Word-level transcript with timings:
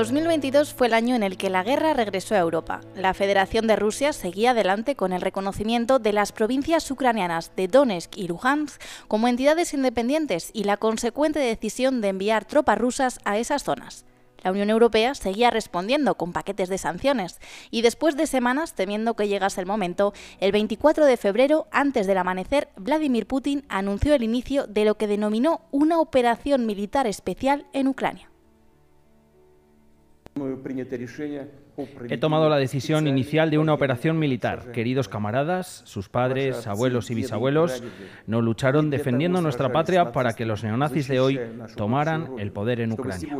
2022 0.00 0.72
fue 0.72 0.86
el 0.86 0.94
año 0.94 1.14
en 1.14 1.22
el 1.22 1.36
que 1.36 1.50
la 1.50 1.62
guerra 1.62 1.92
regresó 1.92 2.34
a 2.34 2.38
Europa. 2.38 2.80
La 2.96 3.12
Federación 3.12 3.66
de 3.66 3.76
Rusia 3.76 4.14
seguía 4.14 4.52
adelante 4.52 4.96
con 4.96 5.12
el 5.12 5.20
reconocimiento 5.20 5.98
de 5.98 6.14
las 6.14 6.32
provincias 6.32 6.90
ucranianas 6.90 7.52
de 7.54 7.68
Donetsk 7.68 8.16
y 8.16 8.26
Luhansk 8.26 8.80
como 9.08 9.28
entidades 9.28 9.74
independientes 9.74 10.52
y 10.54 10.64
la 10.64 10.78
consecuente 10.78 11.38
decisión 11.38 12.00
de 12.00 12.08
enviar 12.08 12.46
tropas 12.46 12.78
rusas 12.78 13.18
a 13.26 13.36
esas 13.36 13.62
zonas. 13.62 14.06
La 14.42 14.52
Unión 14.52 14.70
Europea 14.70 15.14
seguía 15.14 15.50
respondiendo 15.50 16.14
con 16.14 16.32
paquetes 16.32 16.70
de 16.70 16.78
sanciones 16.78 17.38
y 17.70 17.82
después 17.82 18.16
de 18.16 18.26
semanas, 18.26 18.74
temiendo 18.74 19.12
que 19.16 19.28
llegase 19.28 19.60
el 19.60 19.66
momento, 19.66 20.14
el 20.40 20.50
24 20.50 21.04
de 21.04 21.18
febrero, 21.18 21.66
antes 21.72 22.06
del 22.06 22.16
amanecer, 22.16 22.70
Vladimir 22.76 23.26
Putin 23.26 23.66
anunció 23.68 24.14
el 24.14 24.22
inicio 24.22 24.66
de 24.66 24.86
lo 24.86 24.96
que 24.96 25.06
denominó 25.06 25.60
una 25.72 26.00
operación 26.00 26.64
militar 26.64 27.06
especial 27.06 27.66
en 27.74 27.86
Ucrania. 27.86 28.29
He 32.08 32.18
tomado 32.18 32.48
la 32.48 32.56
decisión 32.56 33.06
inicial 33.06 33.50
de 33.50 33.58
una 33.58 33.72
operación 33.72 34.18
militar. 34.18 34.72
Queridos 34.72 35.08
camaradas, 35.08 35.82
sus 35.86 36.08
padres, 36.08 36.66
abuelos 36.66 37.10
y 37.10 37.14
bisabuelos 37.14 37.82
no 38.26 38.42
lucharon 38.42 38.90
defendiendo 38.90 39.40
nuestra 39.40 39.72
patria 39.72 40.12
para 40.12 40.34
que 40.34 40.44
los 40.44 40.62
neonazis 40.62 41.08
de 41.08 41.20
hoy 41.20 41.40
tomaran 41.76 42.38
el 42.38 42.52
poder 42.52 42.80
en 42.80 42.92
Ucrania. 42.92 43.36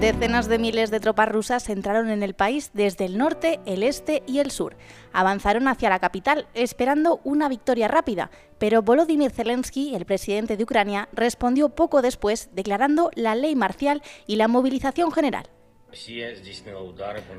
Decenas 0.00 0.46
de 0.46 0.58
miles 0.58 0.90
de 0.90 1.00
tropas 1.00 1.26
rusas 1.26 1.70
entraron 1.70 2.10
en 2.10 2.22
el 2.22 2.34
país 2.34 2.70
desde 2.74 3.06
el 3.06 3.16
norte, 3.16 3.60
el 3.64 3.82
este 3.82 4.22
y 4.26 4.40
el 4.40 4.50
sur. 4.50 4.76
Avanzaron 5.14 5.68
hacia 5.68 5.88
la 5.88 6.00
capital, 6.00 6.48
esperando 6.52 7.20
una 7.24 7.48
victoria 7.48 7.88
rápida, 7.88 8.30
pero 8.58 8.82
Volodymyr 8.82 9.30
Zelensky, 9.30 9.94
el 9.94 10.04
presidente 10.04 10.58
de 10.58 10.64
Ucrania, 10.64 11.08
respondió 11.14 11.70
poco 11.70 12.02
después 12.02 12.50
declarando 12.52 13.10
la 13.14 13.34
ley 13.34 13.56
marcial 13.56 14.02
y 14.26 14.36
la 14.36 14.48
movilización 14.48 15.12
general. 15.12 15.48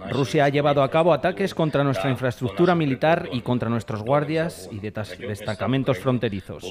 Rusia 0.09 0.45
ha 0.45 0.49
llevado 0.49 0.81
a 0.81 0.89
cabo 0.89 1.14
ataques 1.14 1.53
contra 1.53 1.83
nuestra 1.83 2.09
infraestructura 2.09 2.73
militar 2.73 3.30
y 3.31 3.42
contra 3.42 3.69
nuestros 3.69 4.02
guardias 4.02 4.67
y 4.71 4.80
destacamentos 4.80 5.99
fronterizos. 5.99 6.66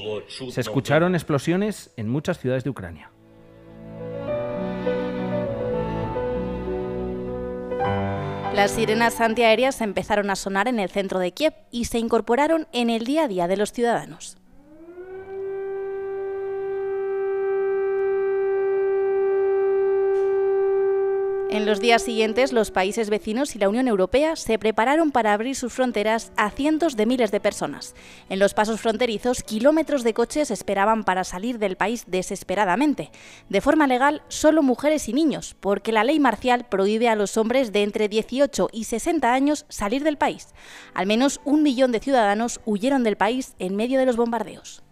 Se 0.49 0.59
escucharon 0.59 1.15
explosiones 1.15 1.93
en 1.95 2.09
muchas 2.09 2.39
ciudades 2.39 2.65
de 2.65 2.71
Ucrania. 2.71 3.09
Las 8.57 8.71
sirenas 8.71 9.21
antiaéreas 9.21 9.81
empezaron 9.81 10.31
a 10.31 10.35
sonar 10.35 10.67
en 10.67 10.79
el 10.79 10.89
centro 10.89 11.19
de 11.19 11.31
Kiev 11.31 11.53
y 11.69 11.85
se 11.85 11.99
incorporaron 11.99 12.67
en 12.73 12.89
el 12.89 13.05
día 13.05 13.25
a 13.25 13.27
día 13.27 13.47
de 13.47 13.55
los 13.55 13.71
ciudadanos. 13.71 14.35
En 21.49 21.65
los 21.65 21.79
días 21.79 22.01
siguientes, 22.01 22.51
los 22.51 22.71
países 22.71 23.09
vecinos 23.09 23.55
y 23.55 23.59
la 23.59 23.69
Unión 23.69 23.87
Europea 23.87 24.35
se 24.35 24.59
prepararon 24.59 25.11
para 25.11 25.31
abrir 25.31 25.55
sus 25.55 25.71
fronteras 25.71 26.33
a 26.35 26.49
cientos 26.49 26.97
de 26.97 27.05
miles 27.05 27.31
de 27.31 27.39
personas. 27.39 27.95
En 28.29 28.39
los 28.39 28.53
pasos 28.53 28.81
fronterizos, 28.81 29.43
kilómetros 29.43 30.03
de 30.03 30.13
coches 30.13 30.51
esperaban 30.51 31.05
para 31.05 31.23
salir 31.23 31.57
del 31.57 31.77
país 31.77 32.03
desesperadamente. 32.05 33.11
De 33.47 33.61
forma 33.61 33.87
legal, 33.87 34.23
solo 34.27 34.61
mujeres 34.61 35.07
y 35.07 35.13
niños, 35.13 35.55
porque 35.61 35.93
la 35.93 36.03
ley 36.03 36.19
marcial 36.19 36.65
prohíbe 36.65 37.07
a 37.07 37.15
los 37.15 37.37
hombres 37.37 37.71
de 37.71 37.83
entre 37.83 38.09
18 38.09 38.67
y 38.73 38.83
60 38.83 39.31
años 39.31 39.65
salir 39.69 40.03
del 40.03 40.17
país. 40.17 40.49
Al 40.93 41.07
menos 41.07 41.39
un 41.45 41.63
millón 41.63 41.93
de 41.93 42.01
ciudadanos 42.01 42.59
huyeron 42.65 43.03
del 43.03 43.15
país 43.15 43.55
en 43.57 43.77
medio 43.77 43.99
de 43.99 44.05
los 44.05 44.17
bombardeos. 44.17 44.83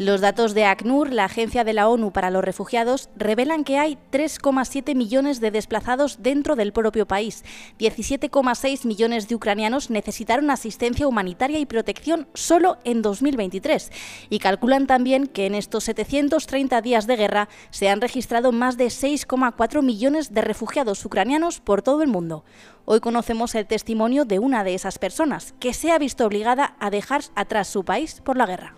Los 0.00 0.22
datos 0.22 0.54
de 0.54 0.64
ACNUR, 0.64 1.12
la 1.12 1.26
Agencia 1.26 1.62
de 1.62 1.74
la 1.74 1.86
ONU 1.86 2.10
para 2.10 2.30
los 2.30 2.42
Refugiados, 2.42 3.10
revelan 3.16 3.64
que 3.64 3.76
hay 3.76 3.98
3,7 4.10 4.94
millones 4.94 5.40
de 5.40 5.50
desplazados 5.50 6.22
dentro 6.22 6.56
del 6.56 6.72
propio 6.72 7.06
país. 7.06 7.44
17,6 7.78 8.86
millones 8.86 9.28
de 9.28 9.34
ucranianos 9.34 9.90
necesitaron 9.90 10.50
asistencia 10.50 11.06
humanitaria 11.06 11.58
y 11.58 11.66
protección 11.66 12.28
solo 12.32 12.78
en 12.84 13.02
2023. 13.02 13.92
Y 14.30 14.38
calculan 14.38 14.86
también 14.86 15.26
que 15.26 15.44
en 15.44 15.54
estos 15.54 15.84
730 15.84 16.80
días 16.80 17.06
de 17.06 17.16
guerra 17.16 17.50
se 17.68 17.90
han 17.90 18.00
registrado 18.00 18.52
más 18.52 18.78
de 18.78 18.86
6,4 18.86 19.82
millones 19.82 20.32
de 20.32 20.40
refugiados 20.40 21.04
ucranianos 21.04 21.60
por 21.60 21.82
todo 21.82 22.02
el 22.02 22.08
mundo. 22.08 22.46
Hoy 22.86 23.00
conocemos 23.00 23.54
el 23.54 23.66
testimonio 23.66 24.24
de 24.24 24.38
una 24.38 24.64
de 24.64 24.72
esas 24.72 24.98
personas, 24.98 25.52
que 25.60 25.74
se 25.74 25.92
ha 25.92 25.98
visto 25.98 26.24
obligada 26.24 26.74
a 26.80 26.88
dejar 26.88 27.20
atrás 27.34 27.68
su 27.68 27.84
país 27.84 28.22
por 28.24 28.38
la 28.38 28.46
guerra. 28.46 28.74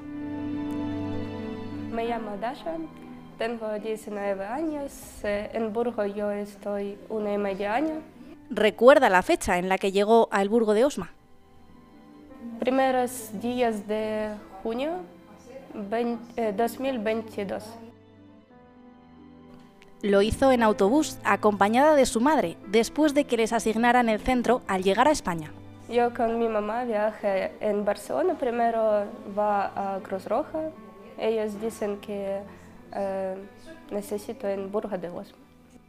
Me 1.92 2.06
llamo 2.06 2.38
Dasha, 2.40 2.72
tengo 3.36 3.68
19 3.78 4.46
años, 4.46 4.92
eh, 5.24 5.50
en 5.52 5.74
Burgo 5.74 6.06
yo 6.06 6.30
estoy 6.30 6.96
una 7.10 7.34
y 7.34 7.38
media 7.38 7.74
año. 7.74 7.96
¿Recuerda 8.48 9.10
la 9.10 9.22
fecha 9.22 9.58
en 9.58 9.68
la 9.68 9.76
que 9.76 9.92
llegó 9.92 10.26
al 10.30 10.48
Burgo 10.48 10.72
de 10.72 10.86
Osma? 10.86 11.10
Primeros 12.58 13.38
días 13.42 13.86
de 13.86 14.30
junio 14.62 15.00
2022. 15.74 17.62
Eh, 17.62 17.68
Lo 20.00 20.22
hizo 20.22 20.50
en 20.50 20.62
autobús, 20.62 21.18
acompañada 21.24 21.94
de 21.94 22.06
su 22.06 22.22
madre, 22.22 22.56
después 22.68 23.12
de 23.12 23.24
que 23.24 23.36
les 23.36 23.52
asignaran 23.52 24.08
el 24.08 24.20
centro 24.20 24.62
al 24.66 24.82
llegar 24.82 25.08
a 25.08 25.10
España. 25.10 25.52
Yo 25.90 26.14
con 26.14 26.38
mi 26.38 26.48
mamá 26.48 26.84
viajé 26.84 27.52
en 27.60 27.84
Barcelona, 27.84 28.32
primero 28.38 29.04
va 29.38 29.96
a 29.96 29.98
Cruz 30.00 30.24
Roja, 30.24 30.70
ellos 31.18 31.60
dicen 31.60 31.98
que 32.00 32.40
eh, 32.94 33.34
necesito 33.90 34.48
en 34.48 34.70
Burga 34.70 34.98
de 34.98 35.08
Osma. 35.08 35.36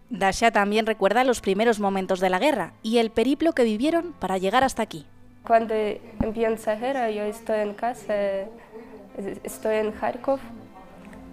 Dasha 0.10 0.52
también 0.52 0.86
recuerda 0.86 1.24
los 1.24 1.42
primeros 1.42 1.80
momentos 1.80 2.20
de 2.20 2.30
la 2.30 2.40
guerra 2.40 2.74
y 2.84 3.00
el 3.00 3.10
periplo 3.10 3.54
que 3.54 3.64
vivieron 3.64 4.14
para 4.14 4.38
llegar 4.38 4.64
hasta 4.64 4.84
aquí. 4.84 5.06
Cuando 5.46 5.74
empieza 5.74 6.76
la 6.76 6.80
guerra, 6.80 7.12
yo 7.12 7.24
estoy 7.24 7.60
en 7.60 7.74
casa, 7.74 8.14
estoy 9.44 9.76
en 9.76 9.92
Kharkov, 9.92 10.40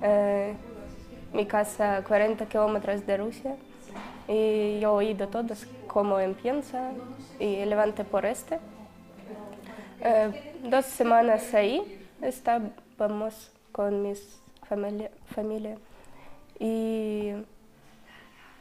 eh, 0.02 0.54
mi 1.32 1.46
casa 1.46 2.02
40 2.06 2.46
kilómetros 2.46 3.06
de 3.06 3.16
Rusia, 3.18 3.56
y 4.26 4.80
yo 4.80 5.00
he 5.00 5.06
oído 5.06 5.28
todos 5.28 5.66
cómo 5.86 6.18
empieza 6.18 6.90
y 7.38 7.64
levanté 7.64 8.04
por 8.04 8.24
este. 8.24 8.58
Eh, 10.00 10.54
dos 10.64 10.86
semanas 10.86 11.52
ahí 11.52 11.82
estábamos 12.22 13.50
con 13.80 14.02
mi 14.02 14.12
familia, 14.68 15.10
familia. 15.34 15.78
Y 16.58 17.32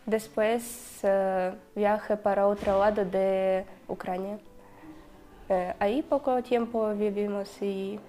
después 0.06 1.02
uh, 1.04 1.58
viajé 1.76 2.16
para 2.16 2.48
otro 2.48 2.80
lado 2.80 3.04
de 3.04 3.66
Ucrania. 3.90 4.40
Uh, 5.50 5.74
ahí 5.78 6.02
poco 6.04 6.42
tiempo 6.42 6.94
vivimos 6.94 7.62
y 7.62 8.00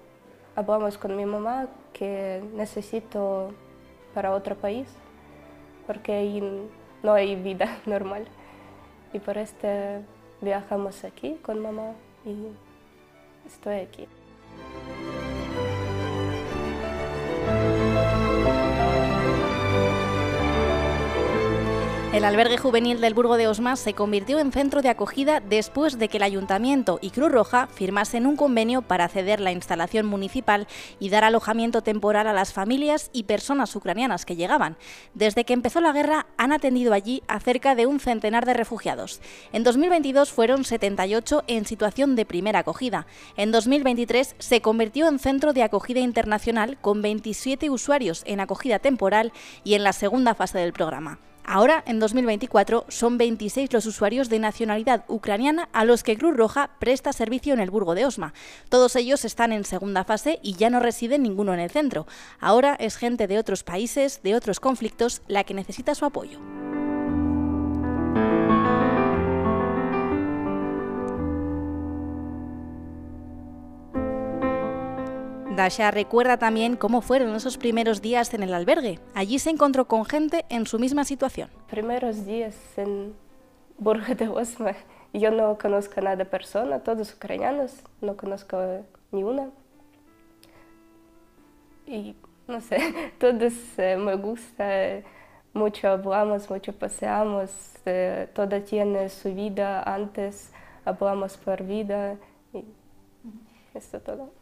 hablamos 0.55 0.97
con 0.97 1.17
mi 1.17 1.25
mamá 1.25 1.67
que 1.91 2.41
necesito 2.53 3.53
para 4.13 4.31
otro 4.31 4.55
país 4.55 4.87
porque 5.85 6.13
ahí 6.13 6.41
no 7.03 7.11
hay 7.11 7.35
vida 7.35 7.77
normal. 7.85 8.23
Y 9.11 9.19
por 9.19 9.37
este 9.37 9.99
viajamos 10.39 11.03
aquí 11.03 11.37
con 11.41 11.61
mamá 11.61 11.91
y 12.23 12.35
estoy 13.45 13.79
aquí. 13.79 14.07
El 22.13 22.25
albergue 22.25 22.57
juvenil 22.57 22.99
del 22.99 23.13
Burgo 23.13 23.37
de 23.37 23.47
Osma 23.47 23.77
se 23.77 23.93
convirtió 23.93 24.37
en 24.39 24.51
centro 24.51 24.81
de 24.81 24.89
acogida 24.89 25.39
después 25.39 25.97
de 25.97 26.09
que 26.09 26.17
el 26.17 26.23
Ayuntamiento 26.23 26.99
y 27.01 27.11
Cruz 27.11 27.31
Roja 27.31 27.67
firmasen 27.67 28.25
un 28.25 28.35
convenio 28.35 28.81
para 28.81 29.07
ceder 29.07 29.39
la 29.39 29.53
instalación 29.53 30.07
municipal 30.07 30.67
y 30.99 31.07
dar 31.07 31.23
alojamiento 31.23 31.83
temporal 31.83 32.27
a 32.27 32.33
las 32.33 32.51
familias 32.51 33.11
y 33.13 33.23
personas 33.23 33.73
ucranianas 33.77 34.25
que 34.25 34.35
llegaban. 34.35 34.75
Desde 35.13 35.45
que 35.45 35.53
empezó 35.53 35.79
la 35.79 35.93
guerra 35.93 36.27
han 36.35 36.51
atendido 36.51 36.91
allí 36.91 37.23
a 37.29 37.39
cerca 37.39 37.75
de 37.75 37.85
un 37.85 38.01
centenar 38.01 38.45
de 38.45 38.55
refugiados. 38.55 39.21
En 39.53 39.63
2022 39.63 40.33
fueron 40.33 40.65
78 40.65 41.45
en 41.47 41.65
situación 41.65 42.17
de 42.17 42.25
primera 42.25 42.59
acogida. 42.59 43.07
En 43.37 43.53
2023 43.53 44.35
se 44.37 44.61
convirtió 44.61 45.07
en 45.07 45.17
centro 45.17 45.53
de 45.53 45.63
acogida 45.63 46.01
internacional 46.01 46.77
con 46.81 47.01
27 47.01 47.69
usuarios 47.69 48.23
en 48.25 48.41
acogida 48.41 48.79
temporal 48.79 49.31
y 49.63 49.75
en 49.75 49.85
la 49.85 49.93
segunda 49.93 50.35
fase 50.35 50.57
del 50.57 50.73
programa. 50.73 51.19
Ahora, 51.45 51.83
en 51.85 51.99
2024, 51.99 52.85
son 52.87 53.17
26 53.17 53.73
los 53.73 53.85
usuarios 53.85 54.29
de 54.29 54.39
nacionalidad 54.39 55.03
ucraniana 55.07 55.69
a 55.73 55.85
los 55.85 56.03
que 56.03 56.17
Cruz 56.17 56.35
Roja 56.35 56.71
presta 56.79 57.13
servicio 57.13 57.53
en 57.53 57.59
el 57.59 57.71
Burgo 57.71 57.95
de 57.95 58.05
Osma. 58.05 58.33
Todos 58.69 58.95
ellos 58.95 59.25
están 59.25 59.51
en 59.51 59.65
segunda 59.65 60.03
fase 60.03 60.39
y 60.41 60.53
ya 60.53 60.69
no 60.69 60.79
residen 60.79 61.23
ninguno 61.23 61.53
en 61.53 61.59
el 61.59 61.71
centro. 61.71 62.07
Ahora 62.39 62.75
es 62.79 62.95
gente 62.95 63.27
de 63.27 63.39
otros 63.39 63.63
países, 63.63 64.21
de 64.23 64.35
otros 64.35 64.59
conflictos, 64.59 65.21
la 65.27 65.43
que 65.43 65.53
necesita 65.53 65.95
su 65.95 66.05
apoyo. 66.05 66.39
Dasha 75.55 75.91
recuerda 75.91 76.37
también 76.37 76.77
cómo 76.77 77.01
fueron 77.01 77.35
esos 77.35 77.57
primeros 77.57 78.01
días 78.01 78.33
en 78.33 78.43
el 78.43 78.53
albergue. 78.53 78.99
Allí 79.13 79.37
se 79.37 79.49
encontró 79.49 79.85
con 79.85 80.05
gente 80.05 80.45
en 80.47 80.65
su 80.65 80.79
misma 80.79 81.03
situación. 81.03 81.49
Primeros 81.69 82.25
días 82.25 82.55
en 82.77 83.13
Burgo 83.77 84.15
de 84.15 84.29
Osma, 84.29 84.75
yo 85.13 85.29
no 85.29 85.57
conozco 85.57 85.99
a 85.99 86.03
nada 86.03 86.23
persona, 86.23 86.79
todos 86.79 87.13
ucranianos, 87.13 87.83
no 87.99 88.15
conozco 88.15 88.85
ni 89.11 89.23
una. 89.23 89.49
Y 91.85 92.15
no 92.47 92.61
sé, 92.61 93.11
todos 93.19 93.53
eh, 93.77 93.97
me 93.97 94.15
gusta, 94.15 95.01
mucho 95.53 95.89
hablamos, 95.89 96.49
mucho 96.49 96.71
paseamos, 96.71 97.51
eh, 97.85 98.29
todo 98.33 98.61
tiene 98.61 99.09
su 99.09 99.35
vida 99.35 99.83
antes, 99.83 100.53
hablamos 100.85 101.35
por 101.35 101.61
vida 101.63 102.15
y 102.53 102.63
esto 103.73 103.99
todo. 103.99 104.40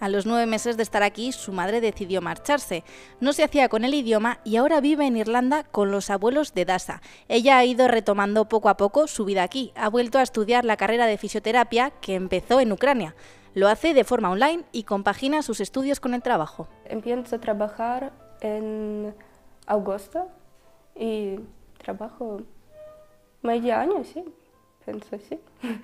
A 0.00 0.08
los 0.08 0.26
nueve 0.26 0.46
meses 0.46 0.76
de 0.76 0.82
estar 0.82 1.02
aquí, 1.02 1.32
su 1.32 1.52
madre 1.52 1.80
decidió 1.80 2.20
marcharse. 2.20 2.84
No 3.20 3.32
se 3.32 3.44
hacía 3.44 3.68
con 3.68 3.84
el 3.84 3.94
idioma 3.94 4.38
y 4.44 4.56
ahora 4.56 4.80
vive 4.80 5.06
en 5.06 5.16
Irlanda 5.16 5.64
con 5.64 5.90
los 5.90 6.10
abuelos 6.10 6.52
de 6.52 6.64
Dasa. 6.64 7.00
Ella 7.28 7.58
ha 7.58 7.64
ido 7.64 7.88
retomando 7.88 8.48
poco 8.48 8.68
a 8.68 8.76
poco 8.76 9.06
su 9.06 9.24
vida 9.24 9.42
aquí. 9.42 9.72
Ha 9.76 9.88
vuelto 9.88 10.18
a 10.18 10.22
estudiar 10.22 10.64
la 10.64 10.76
carrera 10.76 11.06
de 11.06 11.16
fisioterapia 11.16 11.90
que 11.90 12.16
empezó 12.16 12.60
en 12.60 12.72
Ucrania. 12.72 13.14
Lo 13.54 13.68
hace 13.68 13.94
de 13.94 14.04
forma 14.04 14.30
online 14.30 14.64
y 14.72 14.82
compagina 14.82 15.42
sus 15.42 15.60
estudios 15.60 16.00
con 16.00 16.12
el 16.12 16.22
trabajo. 16.22 16.66
Empiezo 16.86 17.36
a 17.36 17.38
trabajar 17.38 18.12
en 18.40 19.14
agosto 19.66 20.28
y 20.96 21.38
trabajo 21.78 22.40
medio 23.42 23.76
año, 23.76 24.02
sí, 24.04 24.24
pienso 24.84 25.18
sí. 25.28 25.38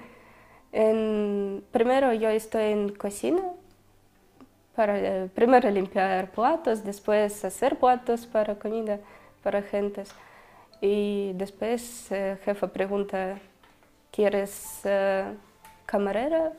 En, 0.73 1.65
primero 1.73 2.12
yo 2.12 2.29
estoy 2.29 2.71
en 2.71 2.91
cocina 2.91 3.43
para 4.81 4.99
eh, 4.99 5.29
primero 5.35 5.69
limpiar 5.71 6.31
platos, 6.31 6.82
después 6.82 7.44
hacer 7.44 7.79
platos 7.79 8.25
para 8.25 8.55
comida 8.55 8.99
para 9.43 9.61
gentes. 9.61 10.09
Y 10.81 11.35
después 11.35 12.11
el 12.11 12.19
eh, 12.19 12.38
jefe 12.43 12.67
pregunta, 12.67 13.38
¿quieres 14.11 14.81
eh, 14.85 15.35
camarera? 15.85 16.55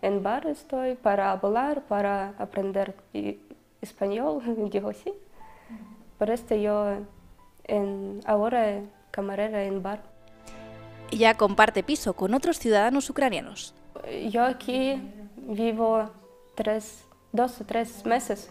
En 0.00 0.22
bar 0.22 0.46
estoy 0.46 0.94
para 0.94 1.32
hablar, 1.32 1.82
para 1.82 2.32
aprender 2.38 2.94
español. 3.82 4.40
Digo, 4.72 4.90
sí. 4.94 5.12
Por 6.18 6.30
esto 6.30 6.54
yo 6.54 6.92
en, 7.64 8.20
ahora 8.24 8.80
camarera 9.10 9.64
en 9.64 9.82
bar. 9.82 10.00
Ella 11.10 11.34
comparte 11.34 11.82
piso 11.82 12.14
con 12.14 12.32
otros 12.32 12.58
ciudadanos 12.58 13.10
ucranianos. 13.10 13.74
Yo 14.30 14.44
aquí 14.44 14.98
vivo 15.36 16.08
tres 16.54 17.05
dos 17.36 17.60
o 17.60 17.64
tres 17.64 18.04
meses 18.04 18.50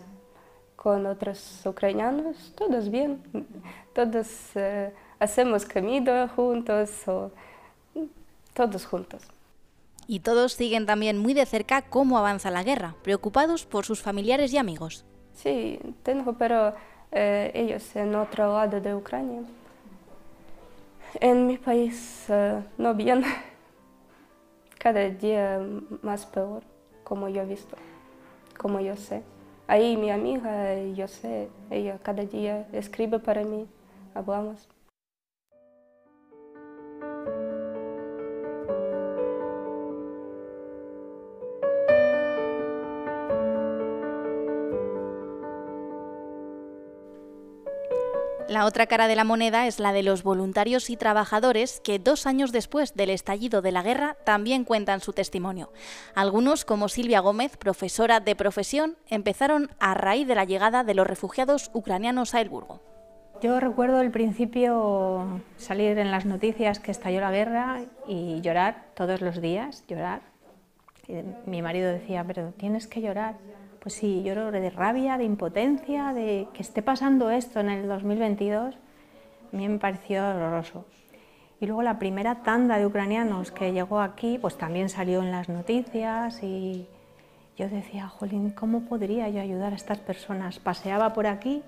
con 0.75 1.07
otros 1.07 1.61
ucranianos, 1.65 2.53
todos 2.55 2.89
bien, 2.91 3.19
todos 3.93 4.27
eh, 4.53 4.93
hacemos 5.19 5.65
comida 5.65 6.27
juntos, 6.27 7.07
o, 7.07 7.31
todos 8.53 8.85
juntos. 8.85 9.23
Y 10.07 10.19
todos 10.19 10.53
siguen 10.53 10.85
también 10.85 11.17
muy 11.17 11.33
de 11.33 11.47
cerca 11.47 11.81
cómo 11.81 12.19
avanza 12.19 12.51
la 12.51 12.63
guerra, 12.63 12.93
preocupados 13.01 13.65
por 13.65 13.85
sus 13.85 14.03
familiares 14.03 14.53
y 14.53 14.59
amigos. 14.59 15.03
Sí, 15.33 15.79
tengo, 16.03 16.33
pero 16.33 16.75
eh, 17.11 17.51
ellos 17.55 17.95
en 17.95 18.13
otro 18.13 18.53
lado 18.53 18.79
de 18.79 18.93
Ucrania. 18.93 19.41
En 21.19 21.47
mi 21.47 21.57
país 21.57 22.25
eh, 22.29 22.61
no 22.77 22.93
bien, 22.93 23.23
cada 24.77 25.09
día 25.09 25.59
más 26.03 26.27
peor, 26.27 26.61
como 27.03 27.27
yo 27.27 27.41
he 27.41 27.45
visto 27.45 27.75
como 28.57 28.79
yo 28.79 28.95
sé. 28.95 29.23
Ahí 29.67 29.97
mi 29.97 30.11
amiga, 30.11 30.81
yo 30.95 31.07
sé, 31.07 31.49
ella 31.69 31.97
cada 32.01 32.23
día 32.23 32.67
escribe 32.71 33.19
para 33.19 33.43
mí, 33.43 33.67
hablamos. 34.13 34.74
La 48.55 48.63
otra 48.63 48.87
cara 48.87 49.09
de 49.09 49.17
la 49.17 49.25
moneda 49.25 49.67
es 49.67 49.81
la 49.81 49.91
de 49.91 50.01
los 50.01 50.23
voluntarios 50.23 50.89
y 50.89 50.95
trabajadores 50.95 51.81
que 51.81 51.99
dos 51.99 52.25
años 52.25 52.53
después 52.53 52.95
del 52.95 53.09
estallido 53.09 53.61
de 53.61 53.73
la 53.73 53.83
guerra 53.83 54.15
también 54.23 54.63
cuentan 54.63 55.01
su 55.01 55.11
testimonio. 55.11 55.73
Algunos, 56.15 56.63
como 56.63 56.87
Silvia 56.87 57.19
Gómez, 57.19 57.57
profesora 57.57 58.21
de 58.21 58.33
profesión, 58.33 58.95
empezaron 59.09 59.71
a 59.81 59.93
raíz 59.93 60.25
de 60.25 60.35
la 60.35 60.45
llegada 60.45 60.85
de 60.85 60.93
los 60.93 61.05
refugiados 61.05 61.69
ucranianos 61.73 62.33
a 62.33 62.39
El 62.39 62.47
Burgo. 62.47 62.79
Yo 63.41 63.59
recuerdo 63.59 63.99
al 63.99 64.11
principio 64.11 65.41
salir 65.57 65.97
en 65.97 66.09
las 66.09 66.25
noticias 66.25 66.79
que 66.79 66.91
estalló 66.91 67.19
la 67.19 67.31
guerra 67.31 67.81
y 68.07 68.39
llorar 68.39 68.85
todos 68.93 69.19
los 69.19 69.41
días, 69.41 69.83
llorar. 69.89 70.21
mi 71.45 71.61
marido 71.61 71.91
decía, 71.91 72.23
pero 72.25 72.53
tienes 72.55 72.87
que 72.87 73.01
llorar 73.01 73.35
pues 73.85 73.93
sí, 73.93 74.23
lloro 74.23 74.49
de 74.49 74.71
rabia, 74.71 75.15
de 75.15 75.25
impotencia, 75.25 76.11
de 76.11 76.47
que 76.55 76.63
esté 76.63 76.81
pasando 76.81 77.29
esto 77.29 77.59
en 77.59 77.69
el 77.69 77.87
2022, 77.87 78.73
a 78.73 79.55
mí 79.55 79.69
me 79.69 79.77
pareció 79.77 80.27
horroroso. 80.27 80.85
Y 81.59 81.67
luego 81.67 81.83
la 81.83 81.99
primera 81.99 82.41
tanda 82.41 82.79
de 82.79 82.87
ucranianos 82.87 83.51
que 83.51 83.73
llegó 83.73 83.99
aquí, 83.99 84.39
pues 84.39 84.57
también 84.57 84.89
salió 84.89 85.21
en 85.21 85.29
las 85.29 85.49
noticias 85.49 86.41
y 86.41 86.87
yo 87.57 87.69
decía, 87.69 88.07
jolín, 88.07 88.49
¿cómo 88.49 88.85
podría 88.85 89.29
yo 89.29 89.39
ayudar 89.39 89.73
a 89.73 89.75
estas 89.75 89.99
personas? 89.99 90.57
Paseaba 90.57 91.13
por 91.13 91.27
aquí 91.27 91.61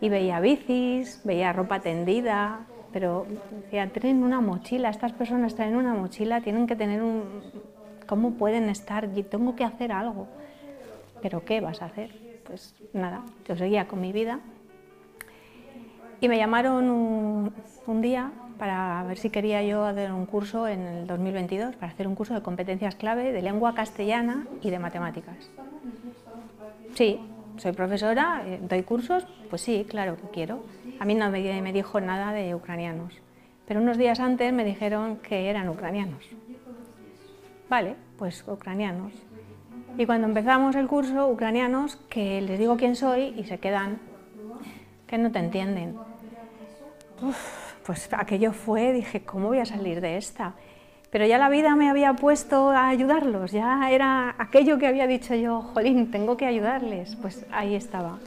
y 0.00 0.08
veía 0.08 0.40
bicis, 0.40 1.20
veía 1.22 1.52
ropa 1.52 1.78
tendida, 1.78 2.66
pero 2.92 3.24
decía, 3.52 3.88
tienen 3.92 4.24
una 4.24 4.40
mochila, 4.40 4.90
estas 4.90 5.12
personas 5.12 5.54
traen 5.54 5.76
una 5.76 5.94
mochila, 5.94 6.40
tienen 6.40 6.66
que 6.66 6.74
tener 6.74 7.04
un... 7.04 7.22
¿Cómo 8.08 8.32
pueden 8.32 8.68
estar? 8.68 9.06
Tengo 9.30 9.54
que 9.54 9.62
hacer 9.62 9.92
algo. 9.92 10.26
¿Pero 11.26 11.44
qué 11.44 11.60
vas 11.60 11.82
a 11.82 11.86
hacer? 11.86 12.14
Pues 12.44 12.72
nada, 12.92 13.24
yo 13.48 13.56
seguía 13.56 13.88
con 13.88 14.00
mi 14.00 14.12
vida. 14.12 14.38
Y 16.20 16.28
me 16.28 16.38
llamaron 16.38 16.88
un, 16.88 18.00
día 18.00 18.30
para 18.60 19.02
ver 19.02 19.18
si 19.18 19.30
quería 19.30 19.60
yo 19.64 19.84
hacer 19.84 20.12
un 20.12 20.24
curso 20.24 20.68
en 20.68 20.82
el 20.82 21.06
2022, 21.08 21.74
para 21.74 21.90
hacer 21.90 22.06
un 22.06 22.14
curso 22.14 22.32
de 22.32 22.42
competencias 22.42 22.94
clave 22.94 23.32
de 23.32 23.42
lengua 23.42 23.74
castellana 23.74 24.46
y 24.62 24.70
de 24.70 24.78
matemáticas. 24.78 25.50
Sí, 26.94 27.18
soy 27.56 27.72
profesora, 27.72 28.44
eh, 28.46 28.60
doy 28.62 28.84
cursos, 28.84 29.26
pues 29.50 29.62
sí, 29.62 29.84
claro 29.88 30.16
que 30.16 30.28
quiero. 30.28 30.60
A 31.00 31.04
mí 31.04 31.16
no 31.16 31.28
me, 31.28 31.72
dijo 31.72 32.00
nada 32.00 32.32
de 32.32 32.54
ucranianos, 32.54 33.14
pero 33.66 33.80
unos 33.80 33.98
días 33.98 34.20
antes 34.20 34.52
me 34.52 34.62
dijeron 34.62 35.16
que 35.16 35.50
eran 35.50 35.68
ucranianos. 35.68 36.24
Vale, 37.68 37.96
pues 38.16 38.44
ucranianos. 38.46 39.25
Y 39.98 40.04
cuando 40.04 40.26
empezamos 40.26 40.76
el 40.76 40.86
curso, 40.88 41.28
ucranianos 41.28 41.96
que 42.10 42.42
les 42.42 42.58
digo 42.58 42.76
quién 42.76 42.96
soy 42.96 43.34
y 43.36 43.44
se 43.44 43.58
quedan, 43.58 43.98
que 45.06 45.16
no 45.16 45.32
te 45.32 45.38
entienden. 45.38 45.96
pues 47.86 48.08
aquello 48.12 48.52
fue, 48.52 48.92
dije, 48.92 49.22
¿cómo 49.22 49.48
voy 49.48 49.60
a 49.60 49.64
salir 49.64 50.00
de 50.00 50.18
esta? 50.18 50.54
Pero 51.10 51.24
ya 51.24 51.38
la 51.38 51.48
vida 51.48 51.76
me 51.76 51.88
había 51.88 52.12
puesto 52.14 52.70
a 52.70 52.88
ayudarlos, 52.88 53.52
ya 53.52 53.90
era 53.90 54.34
aquello 54.38 54.78
que 54.78 54.86
había 54.86 55.06
dicho 55.06 55.34
yo, 55.34 55.62
jolín, 55.62 56.10
tengo 56.10 56.36
que 56.36 56.44
ayudarles, 56.44 57.16
pues 57.16 57.46
ahí 57.50 57.74
estaba. 57.74 58.18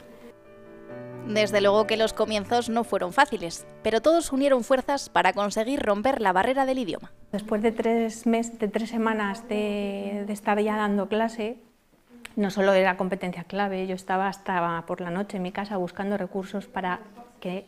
Desde 1.26 1.60
luego 1.60 1.86
que 1.86 1.96
los 1.96 2.12
comienzos 2.12 2.68
no 2.68 2.82
fueron 2.82 3.12
fáciles, 3.12 3.66
pero 3.82 4.00
todos 4.00 4.32
unieron 4.32 4.64
fuerzas 4.64 5.08
para 5.08 5.32
conseguir 5.32 5.80
romper 5.80 6.20
la 6.20 6.32
barrera 6.32 6.66
del 6.66 6.78
idioma. 6.78 7.12
Después 7.30 7.62
de 7.62 7.70
tres, 7.70 8.26
mes, 8.26 8.58
de 8.58 8.66
tres 8.66 8.90
semanas 8.90 9.46
de, 9.48 10.24
estar 10.28 10.58
ya 10.60 10.76
dando 10.76 11.08
clase, 11.08 11.58
no 12.34 12.50
solo 12.50 12.72
era 12.72 12.96
competencia 12.96 13.44
clave, 13.44 13.86
yo 13.86 13.94
estaba 13.94 14.26
hasta 14.26 14.84
por 14.86 15.00
la 15.00 15.10
noche 15.10 15.36
en 15.36 15.44
mi 15.44 15.52
casa 15.52 15.76
buscando 15.76 16.16
recursos 16.16 16.66
para 16.66 17.00
que 17.38 17.66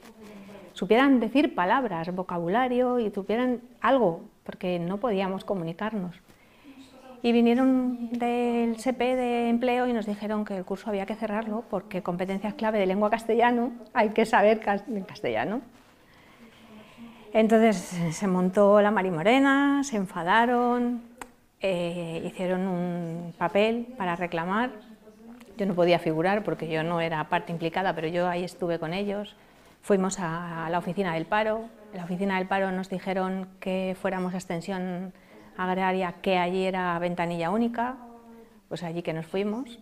supieran 0.73 1.21
decir 1.21 1.55
palabras, 1.55 2.13
vocabulario 2.13 2.99
y 2.99 3.11
supieran 3.11 3.61
algo, 3.81 4.23
porque 4.43 4.81
no 4.81 4.99
podíamos 4.99 5.45
comunicarnos. 5.45 6.17
Y 7.25 7.31
vinieron 7.31 8.11
del 8.11 8.77
CP 8.77 9.15
de 9.15 9.49
empleo 9.49 9.87
y 9.87 9.93
nos 9.93 10.07
dijeron 10.07 10.45
que 10.45 10.57
el 10.57 10.65
curso 10.65 10.91
había 10.91 11.07
que 11.07 11.15
cerrarlo 11.15 11.65
porque 11.71 12.03
competencias 12.03 12.55
clave 12.55 12.81
de 12.81 12.87
lengua 12.87 13.11
castellano 13.11 13.73
hay 13.93 14.11
que 14.11 14.27
saber 14.27 14.61
castellano. 14.61 15.61
Entonces 17.33 17.77
se 18.11 18.27
montó 18.27 18.83
la 18.83 18.91
marimorena, 18.91 19.85
se 19.85 19.97
enfadaron, 19.97 21.03
eh, 21.61 22.23
hicieron 22.27 22.67
un 22.67 23.33
papel 23.39 23.87
para 23.97 24.17
reclamar. 24.17 24.71
Yo 25.57 25.65
no 25.67 25.75
podía 25.75 26.01
figurar 26.01 26.43
porque 26.43 26.69
yo 26.69 26.83
no 26.83 27.01
era 27.01 27.23
parte 27.29 27.53
implicada, 27.53 27.95
pero 27.95 28.09
yo 28.09 28.29
ahí 28.29 28.43
estuve 28.43 28.81
con 28.81 28.93
ellos. 28.93 29.37
Fuimos 29.81 30.19
a 30.19 30.69
la 30.71 30.79
oficina 30.79 31.15
del 31.15 31.27
paro. 31.27 31.67
En 31.93 31.99
la 31.99 32.05
oficina 32.05 32.39
del 32.39 32.49
paro 32.49 32.73
nos 32.73 32.91
dijeron 32.91 33.49
que 33.61 33.97
fuéramos 34.01 34.35
a 34.35 34.39
extensión 34.39 35.13
agraria 35.57 36.15
que 36.23 36.39
allí 36.39 36.65
era 36.65 36.99
ventanilla 36.99 37.51
única, 37.51 37.97
pues 38.69 38.83
allí 38.83 39.03
que 39.03 39.13
nos 39.13 39.27
fuimos. 39.27 39.79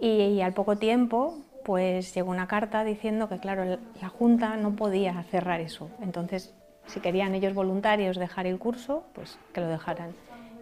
Y, 0.00 0.40
al 0.40 0.54
poco 0.54 0.76
tiempo, 0.76 1.38
pues 1.64 2.14
llegó 2.14 2.30
una 2.30 2.48
carta 2.48 2.84
diciendo 2.84 3.28
que, 3.28 3.38
claro, 3.38 3.78
la 4.00 4.08
Junta 4.08 4.56
no 4.56 4.76
podía 4.76 5.22
cerrar 5.24 5.60
eso. 5.60 5.90
Entonces, 6.00 6.54
si 6.86 7.00
querían 7.00 7.34
ellos 7.34 7.54
voluntarios 7.54 8.16
dejar 8.16 8.46
el 8.46 8.58
curso, 8.58 9.04
pues 9.12 9.38
que 9.52 9.60
lo 9.60 9.68
dejaran. 9.68 10.12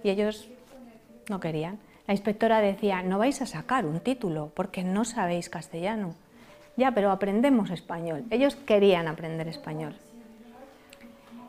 Y 0.03 0.11
ellos 0.11 0.49
no 1.29 1.41
querían. 1.41 1.79
La 2.07 2.15
inspectora 2.15 2.61
decía, 2.61 3.03
no 3.03 3.19
vais 3.19 3.41
a 3.43 3.47
sacar 3.47 3.87
un 3.87 4.01
título 4.01 4.51
porque 4.55 4.83
no 4.83 5.05
sabéis 5.05 5.49
castellano. 5.49 6.15
Ya, 6.77 6.93
pero 6.93 7.11
aprendemos 7.11 7.71
español. 7.71 8.25
Ellos 8.31 8.57
querían 8.57 9.09
aprender 9.09 9.47
español. 9.49 9.95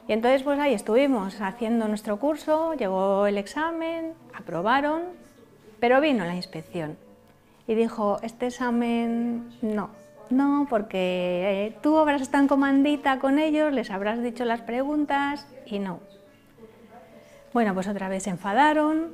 Y 0.10 0.14
entonces 0.14 0.42
pues 0.42 0.58
ahí 0.58 0.74
estuvimos 0.74 1.40
haciendo 1.40 1.88
nuestro 1.88 2.18
curso, 2.18 2.74
llegó 2.74 3.28
el 3.28 3.38
examen, 3.38 4.14
aprobaron, 4.34 5.04
pero 5.80 6.02
vino 6.02 6.26
la 6.26 6.34
inspección 6.34 6.98
y 7.68 7.76
dijo, 7.76 8.18
este 8.24 8.48
examen 8.48 9.52
no, 9.62 9.92
no, 10.32 10.66
porque 10.68 11.68
eh, 11.68 11.78
tú 11.84 12.00
habrás 12.00 12.24
estado 12.24 12.42
en 12.42 12.48
comandita 12.48 13.20
con 13.20 13.38
ellos, 13.38 13.72
les 13.72 13.92
habrás 13.92 14.24
dicho 14.24 14.46
las 14.46 14.62
preguntas 14.62 15.46
y 15.68 15.78
no. 15.78 16.00
Bueno, 17.54 17.76
pues 17.76 17.88
otra 17.88 18.10
vez 18.10 18.24
se 18.24 18.32
enfadaron, 18.32 19.10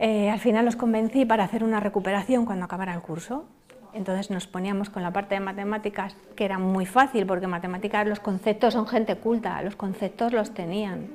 eh, 0.00 0.28
al 0.28 0.38
final 0.38 0.66
los 0.66 0.76
convencí 0.76 1.24
para 1.24 1.44
hacer 1.44 1.64
una 1.64 1.80
recuperación 1.80 2.44
cuando 2.44 2.66
acabara 2.66 2.92
el 2.92 3.00
curso 3.00 3.46
entonces 3.94 4.30
nos 4.30 4.46
poníamos 4.46 4.90
con 4.90 5.02
la 5.02 5.12
parte 5.12 5.36
de 5.36 5.40
matemáticas, 5.40 6.16
que 6.36 6.44
era 6.44 6.58
muy 6.58 6.84
fácil, 6.84 7.26
porque 7.26 7.46
matemáticas 7.46 8.06
los 8.06 8.20
conceptos 8.20 8.74
son 8.74 8.86
gente 8.86 9.16
culta, 9.16 9.62
los 9.62 9.76
conceptos 9.76 10.32
los 10.32 10.52
tenían. 10.52 11.08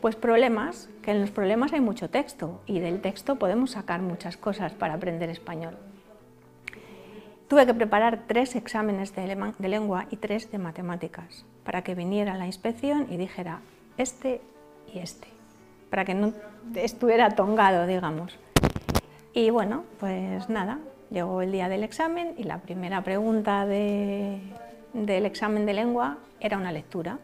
Pues 0.00 0.16
problemas, 0.16 0.88
que 1.02 1.10
en 1.10 1.20
los 1.20 1.30
problemas 1.30 1.72
hay 1.72 1.80
mucho 1.80 2.10
texto, 2.10 2.62
y 2.66 2.80
del 2.80 3.00
texto 3.00 3.36
podemos 3.36 3.72
sacar 3.72 4.02
muchas 4.02 4.36
cosas 4.36 4.72
para 4.72 4.94
aprender 4.94 5.30
español. 5.30 5.76
Tuve 7.48 7.66
que 7.66 7.74
preparar 7.74 8.22
tres 8.26 8.56
exámenes 8.56 9.14
de, 9.14 9.26
lengua 9.68 10.06
y 10.10 10.16
tres 10.16 10.50
de 10.50 10.58
matemáticas, 10.58 11.44
para 11.64 11.82
que 11.82 11.94
viniera 11.94 12.36
la 12.36 12.46
inspección 12.46 13.06
y 13.10 13.16
dijera 13.16 13.60
este 13.98 14.40
y 14.92 15.00
este, 15.00 15.28
para 15.90 16.04
que 16.04 16.14
no 16.14 16.32
estuviera 16.74 17.30
tongado, 17.30 17.86
digamos. 17.86 18.38
Y 19.34 19.50
bueno, 19.50 19.84
pues 20.00 20.48
nada, 20.48 20.78
Llegó 21.12 21.42
el 21.42 21.52
día 21.52 21.68
del 21.68 21.84
examen 21.84 22.34
y 22.38 22.44
la 22.44 22.58
primera 22.58 23.04
pregunta 23.04 23.66
del 23.66 24.40
examen 25.26 25.66
de 25.66 25.74
lengua 25.74 26.16
era 26.40 26.56
una 26.56 26.72
lectura. 26.72 27.18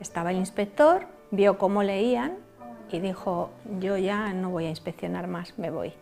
Estaba 0.00 0.32
el 0.32 0.38
inspector, 0.38 1.06
vio 1.30 1.56
cómo 1.56 1.84
leían 1.84 2.38
y 2.90 2.98
dijo, 2.98 3.50
yo 3.78 3.96
ya 3.96 4.32
no 4.32 4.50
voy 4.50 4.66
a 4.66 4.70
inspeccionar 4.70 5.28
más, 5.28 5.56
me 5.56 5.70
voy. 5.70 5.92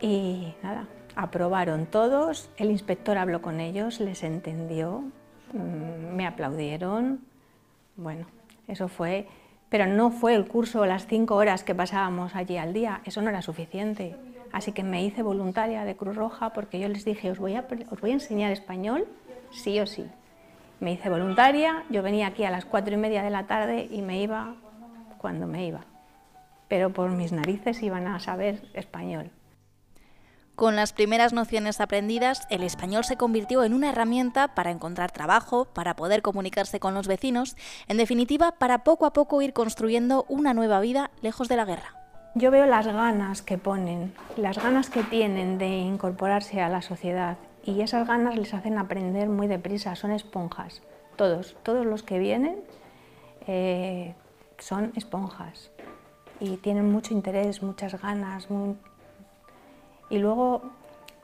Y 0.00 0.54
nada, 0.60 0.88
aprobaron 1.14 1.86
todos, 1.86 2.50
el 2.56 2.72
inspector 2.72 3.16
habló 3.16 3.40
con 3.40 3.60
ellos, 3.60 4.00
les 4.00 4.24
entendió, 4.24 5.04
mm, 5.52 6.16
me 6.16 6.26
aplaudieron, 6.26 7.20
bueno, 7.94 8.26
eso 8.66 8.88
fue, 8.88 9.28
pero 9.68 9.86
no 9.86 10.10
fue 10.10 10.34
el 10.34 10.48
curso, 10.48 10.84
las 10.84 11.06
cinco 11.06 11.36
horas 11.36 11.62
que 11.62 11.76
pasábamos 11.76 12.34
allí 12.34 12.56
al 12.56 12.72
día, 12.72 13.02
eso 13.04 13.22
no 13.22 13.28
era 13.28 13.40
suficiente. 13.40 14.16
Así 14.54 14.70
que 14.70 14.84
me 14.84 15.02
hice 15.02 15.24
voluntaria 15.24 15.84
de 15.84 15.96
Cruz 15.96 16.14
Roja 16.14 16.50
porque 16.50 16.78
yo 16.78 16.86
les 16.88 17.04
dije, 17.04 17.28
os 17.28 17.40
voy 17.40 17.56
a, 17.56 17.66
os 17.90 18.00
voy 18.00 18.10
a 18.12 18.14
enseñar 18.14 18.52
español 18.52 19.04
sí 19.50 19.80
o 19.80 19.86
sí. 19.86 20.06
Me 20.78 20.92
hice 20.92 21.10
voluntaria, 21.10 21.82
yo 21.90 22.04
venía 22.04 22.28
aquí 22.28 22.44
a 22.44 22.52
las 22.52 22.64
cuatro 22.64 22.94
y 22.94 22.96
media 22.96 23.24
de 23.24 23.30
la 23.30 23.48
tarde 23.48 23.88
y 23.90 24.00
me 24.00 24.22
iba 24.22 24.54
cuando 25.18 25.48
me 25.48 25.66
iba. 25.66 25.80
Pero 26.68 26.92
por 26.92 27.10
mis 27.10 27.32
narices 27.32 27.82
iban 27.82 28.06
a 28.06 28.20
saber 28.20 28.62
español. 28.74 29.32
Con 30.54 30.76
las 30.76 30.92
primeras 30.92 31.32
nociones 31.32 31.80
aprendidas, 31.80 32.46
el 32.48 32.62
español 32.62 33.04
se 33.04 33.16
convirtió 33.16 33.64
en 33.64 33.74
una 33.74 33.90
herramienta 33.90 34.54
para 34.54 34.70
encontrar 34.70 35.10
trabajo, 35.10 35.64
para 35.64 35.96
poder 35.96 36.22
comunicarse 36.22 36.78
con 36.78 36.94
los 36.94 37.08
vecinos, 37.08 37.56
en 37.88 37.96
definitiva, 37.96 38.52
para 38.52 38.84
poco 38.84 39.04
a 39.04 39.12
poco 39.14 39.42
ir 39.42 39.52
construyendo 39.52 40.24
una 40.28 40.54
nueva 40.54 40.78
vida 40.78 41.10
lejos 41.22 41.48
de 41.48 41.56
la 41.56 41.64
guerra. 41.64 42.03
Yo 42.36 42.50
veo 42.50 42.66
las 42.66 42.88
ganas 42.88 43.42
que 43.42 43.58
ponen, 43.58 44.12
las 44.36 44.60
ganas 44.60 44.90
que 44.90 45.04
tienen 45.04 45.56
de 45.56 45.68
incorporarse 45.68 46.60
a 46.60 46.68
la 46.68 46.82
sociedad 46.82 47.36
y 47.64 47.80
esas 47.80 48.08
ganas 48.08 48.36
les 48.36 48.52
hacen 48.54 48.76
aprender 48.76 49.28
muy 49.28 49.46
deprisa, 49.46 49.94
son 49.94 50.10
esponjas. 50.10 50.82
Todos, 51.14 51.56
todos 51.62 51.86
los 51.86 52.02
que 52.02 52.18
vienen 52.18 52.56
eh, 53.46 54.16
son 54.58 54.90
esponjas 54.96 55.70
y 56.40 56.56
tienen 56.56 56.90
mucho 56.90 57.14
interés, 57.14 57.62
muchas 57.62 58.02
ganas. 58.02 58.48
Y 60.10 60.18
luego 60.18 60.62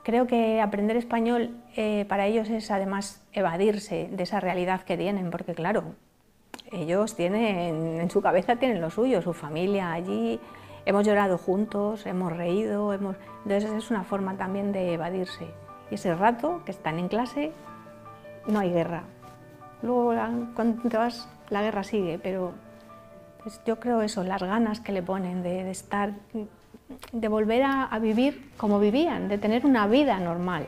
creo 0.03 0.27
que 0.27 0.61
aprender 0.61 0.95
español 0.95 1.57
eh, 1.75 2.05
para 2.07 2.25
ellos 2.27 2.49
es 2.49 2.71
además 2.71 3.21
evadirse 3.33 4.07
de 4.09 4.23
esa 4.23 4.39
realidad 4.39 4.83
que 4.83 4.95
tienen, 4.95 5.29
porque 5.29 5.55
claro, 5.55 5.83
ellos 6.71 7.17
tienen, 7.17 7.99
en 7.99 8.09
su 8.09 8.21
cabeza 8.21 8.55
tienen 8.55 8.79
lo 8.79 8.89
suyo, 8.89 9.21
su 9.21 9.33
familia 9.33 9.91
allí, 9.91 10.39
Hemos 10.85 11.05
llorado 11.05 11.37
juntos, 11.37 12.05
hemos 12.05 12.35
reído, 12.35 12.93
hemos... 12.93 13.15
entonces 13.43 13.71
es 13.71 13.91
una 13.91 14.03
forma 14.03 14.37
también 14.37 14.71
de 14.71 14.93
evadirse. 14.93 15.47
Y 15.89 15.95
ese 15.95 16.15
rato 16.15 16.61
que 16.65 16.71
están 16.71 16.97
en 16.97 17.07
clase, 17.07 17.51
no 18.47 18.59
hay 18.59 18.71
guerra. 18.71 19.03
Luego 19.81 20.13
cuando 20.55 20.89
te 20.89 20.97
vas, 20.97 21.27
la 21.49 21.61
guerra 21.61 21.83
sigue, 21.83 22.19
pero 22.19 22.53
pues 23.43 23.61
yo 23.65 23.79
creo 23.79 24.01
eso, 24.01 24.23
las 24.23 24.41
ganas 24.41 24.79
que 24.79 24.91
le 24.91 25.01
ponen 25.01 25.43
de, 25.43 25.69
estar, 25.69 26.13
de 27.11 27.27
volver 27.27 27.63
a, 27.63 27.83
a 27.83 27.99
vivir 27.99 28.51
como 28.57 28.79
vivían, 28.79 29.27
de 29.27 29.37
tener 29.37 29.65
una 29.65 29.87
vida 29.87 30.19
normal. 30.19 30.67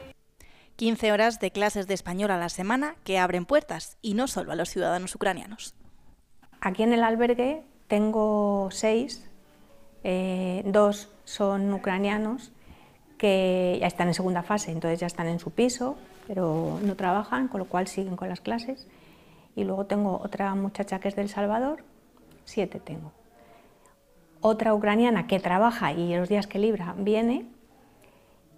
15 0.76 1.12
horas 1.12 1.40
de 1.40 1.52
clases 1.52 1.88
de 1.88 1.94
español 1.94 2.32
a 2.32 2.38
la 2.38 2.50
semana 2.50 2.96
que 3.04 3.20
abren 3.20 3.46
puertas, 3.46 3.98
y 4.02 4.16
no 4.16 4.28
solo 4.28 4.52
a 4.52 4.56
los 4.56 4.70
ciudadanos 4.70 5.14
ucranianos. 5.14 5.76
Aquí 6.62 6.82
en 6.82 6.94
el 6.94 7.04
albergue 7.04 7.64
tengo 7.88 8.70
seis 8.72 9.30
eh, 10.04 10.64
dos 10.66 11.10
son 11.24 11.74
ucranianos 11.74 12.52
que 13.18 13.78
ya 13.80 13.88
están 13.88 14.10
en 14.10 14.14
segunda 14.14 14.44
fase, 14.44 14.72
entonces 14.72 15.00
ya 15.00 15.08
están 15.08 15.28
en 15.28 15.40
su 15.40 15.52
piso, 15.52 15.96
pero 16.28 16.80
no 16.84 16.96
trabajan, 16.96 17.48
con 17.48 17.60
lo 17.60 17.66
cual 17.66 17.88
siguen 17.88 18.16
con 18.16 18.30
las 18.30 18.42
clases. 18.42 18.88
Y 19.56 19.64
luego 19.64 19.86
tengo 19.86 20.20
otra 20.24 20.54
muchacha 20.56 21.00
que 21.00 21.08
es 21.08 21.16
del 21.16 21.30
Salvador, 21.30 21.84
siete 22.44 22.80
tengo. 22.80 23.12
Otra 24.42 24.74
ucraniana 24.74 25.26
que 25.26 25.40
trabaja 25.40 25.94
y 25.94 26.16
los 26.16 26.28
días 26.28 26.48
que 26.48 26.60
libra 26.60 26.96
viene. 26.98 27.46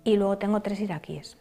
Y 0.03 0.17
luego 0.17 0.39
tengo 0.39 0.61
tres 0.61 0.79
iraquíes. 0.79 1.37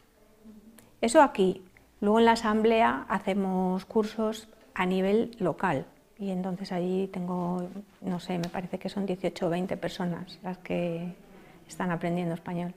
Eso 1.01 1.23
aquí. 1.23 1.63
Luego 2.01 2.19
en 2.19 2.27
la 2.27 2.33
asamblea 2.33 3.07
hacemos 3.09 3.87
cursos 3.87 4.49
a 4.75 4.85
nivel 4.85 5.35
local, 5.39 5.87
y 6.19 6.31
entonces 6.31 6.73
allí 6.73 7.09
tengo, 7.09 7.69
no 8.01 8.21
sé, 8.21 8.39
me 8.39 8.49
parece 8.49 8.79
que 8.79 8.89
son 8.89 9.07
18 9.07 9.47
o 9.47 9.51
20 9.51 9.77
personas 9.77 10.39
las 10.43 10.59
que 10.59 11.15
están 11.67 11.91
aprendiendo 11.91 12.35
español. 12.35 12.75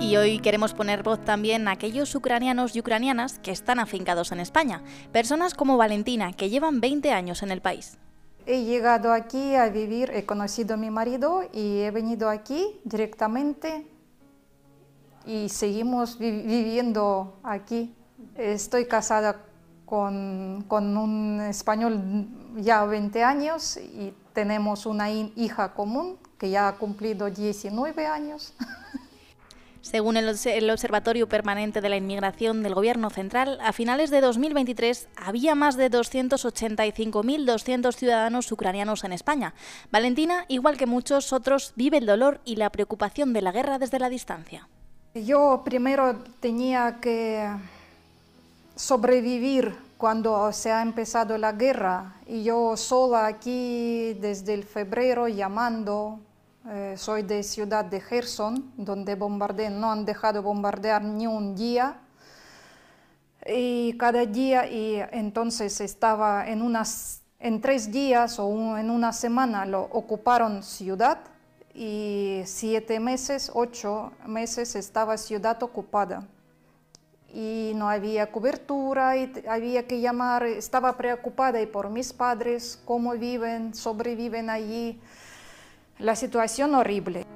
Y 0.00 0.16
hoy 0.16 0.40
queremos 0.40 0.74
poner 0.74 1.04
voz 1.04 1.20
también 1.20 1.68
a 1.68 1.72
aquellos 1.72 2.12
ucranianos 2.16 2.74
y 2.74 2.80
ucranianas 2.80 3.38
que 3.38 3.52
están 3.52 3.78
afincados 3.78 4.32
en 4.32 4.40
España, 4.40 4.82
personas 5.12 5.54
como 5.54 5.76
Valentina, 5.76 6.32
que 6.32 6.50
llevan 6.50 6.80
20 6.80 7.12
años 7.12 7.44
en 7.44 7.52
el 7.52 7.60
país. 7.60 7.96
He 8.46 8.64
llegado 8.64 9.12
aquí 9.12 9.54
a 9.54 9.68
vivir, 9.68 10.10
he 10.14 10.24
conocido 10.24 10.74
a 10.74 10.76
mi 10.76 10.90
marido 10.90 11.42
y 11.52 11.80
he 11.80 11.90
venido 11.90 12.28
aquí 12.28 12.80
directamente 12.84 13.86
y 15.26 15.48
seguimos 15.48 16.18
viviendo 16.18 17.38
aquí. 17.42 17.94
Estoy 18.36 18.86
casada 18.86 19.42
con, 19.84 20.64
con, 20.68 20.96
un 20.96 21.40
español 21.42 22.00
ya 22.56 22.84
20 22.84 23.22
años 23.22 23.76
y 23.76 24.14
tenemos 24.32 24.86
una 24.86 25.10
hija 25.10 25.74
común 25.74 26.16
que 26.38 26.50
ya 26.50 26.68
ha 26.68 26.76
cumplido 26.76 27.28
19 27.28 28.06
años. 28.06 28.54
Según 29.82 30.16
el, 30.18 30.70
Observatorio 30.70 31.28
Permanente 31.28 31.80
de 31.80 31.88
la 31.88 31.96
Inmigración 31.96 32.62
del 32.62 32.74
Gobierno 32.74 33.08
Central, 33.08 33.58
a 33.62 33.72
finales 33.72 34.10
de 34.10 34.20
2023 34.20 35.08
había 35.16 35.54
más 35.54 35.76
de 35.76 35.90
285.200 35.90 37.94
ciudadanos 37.94 38.52
ucranianos 38.52 39.04
en 39.04 39.12
España. 39.12 39.54
Valentina, 39.90 40.44
igual 40.48 40.76
que 40.76 40.84
muchos 40.86 41.32
otros, 41.32 41.72
vive 41.76 41.96
el 41.96 42.04
dolor 42.06 42.42
y 42.44 42.56
la 42.56 42.68
preocupación 42.70 43.32
de 43.32 43.40
la 43.40 43.52
guerra 43.52 43.78
desde 43.78 43.98
la 43.98 44.10
distancia. 44.10 44.68
Yo 45.14 45.62
primero 45.64 46.24
tenía 46.40 46.98
que 47.00 47.48
sobrevivir 48.76 49.74
cuando 49.96 50.52
se 50.52 50.70
ha 50.70 50.82
empezado 50.82 51.38
la 51.38 51.52
guerra 51.52 52.16
y 52.26 52.44
yo 52.44 52.76
sola 52.76 53.26
aquí 53.26 54.14
desde 54.20 54.54
el 54.54 54.64
febrero 54.64 55.26
llamando 55.26 56.20
eh, 56.72 56.94
soy 56.96 57.22
de 57.22 57.42
ciudad 57.42 57.84
de 57.84 58.00
Gerson, 58.00 58.72
donde 58.76 59.16
no 59.16 59.90
han 59.90 60.04
dejado 60.04 60.40
bombardear 60.40 61.02
ni 61.02 61.26
un 61.26 61.56
día. 61.56 61.96
y 63.44 63.96
cada 63.98 64.24
día, 64.24 64.68
y 64.68 65.02
entonces 65.10 65.80
estaba 65.80 66.46
en 66.48 66.62
unas, 66.62 67.22
en 67.40 67.60
tres 67.60 67.90
días 67.90 68.38
o 68.38 68.78
en 68.78 68.88
una 68.88 69.12
semana 69.12 69.66
lo 69.66 69.82
ocuparon 69.82 70.62
ciudad 70.62 71.18
y 71.74 72.42
siete 72.44 73.00
meses, 73.00 73.50
ocho 73.52 74.12
meses 74.26 74.76
estaba 74.76 75.16
ciudad 75.16 75.60
ocupada 75.62 76.28
y 77.32 77.72
no 77.74 77.88
había 77.88 78.30
cobertura 78.30 79.16
y 79.16 79.32
había 79.48 79.86
que 79.88 80.00
llamar, 80.00 80.44
estaba 80.44 80.96
preocupada 80.96 81.60
y 81.60 81.66
por 81.66 81.90
mis 81.90 82.12
padres, 82.12 82.78
cómo 82.84 83.12
viven, 83.14 83.74
sobreviven 83.74 84.50
allí, 84.50 85.00
la 86.00 86.16
situación 86.16 86.74
horrible. 86.74 87.26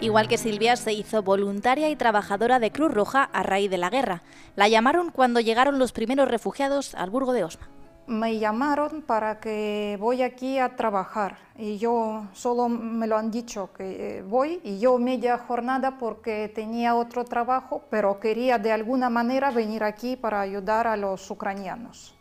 Igual 0.00 0.28
que 0.28 0.38
Silvia, 0.38 0.76
se 0.76 0.92
hizo 0.92 1.22
voluntaria 1.22 1.90
y 1.90 1.96
trabajadora 1.96 2.60
de 2.60 2.70
Cruz 2.70 2.92
Roja 2.92 3.24
a 3.24 3.42
raíz 3.42 3.70
de 3.70 3.78
la 3.78 3.90
guerra. 3.90 4.22
La 4.54 4.68
llamaron 4.68 5.10
cuando 5.10 5.40
llegaron 5.40 5.78
los 5.78 5.92
primeros 5.92 6.28
refugiados 6.28 6.94
al 6.94 7.10
Burgo 7.10 7.32
de 7.32 7.44
Osma. 7.44 7.68
Me 8.06 8.38
llamaron 8.38 9.02
para 9.02 9.38
que 9.38 9.98
voy 10.00 10.22
aquí 10.22 10.58
a 10.58 10.76
trabajar 10.76 11.36
y 11.56 11.76
yo 11.76 12.26
solo 12.32 12.68
me 12.68 13.06
lo 13.06 13.18
han 13.18 13.30
dicho 13.30 13.70
que 13.76 14.18
eh, 14.18 14.22
voy 14.22 14.60
y 14.64 14.78
yo 14.78 14.98
media 14.98 15.36
jornada 15.36 15.98
porque 15.98 16.50
tenía 16.54 16.94
otro 16.94 17.24
trabajo, 17.24 17.82
pero 17.90 18.18
quería 18.18 18.56
de 18.58 18.72
alguna 18.72 19.10
manera 19.10 19.50
venir 19.50 19.84
aquí 19.84 20.16
para 20.16 20.40
ayudar 20.40 20.86
a 20.86 20.96
los 20.96 21.30
ucranianos, 21.30 22.14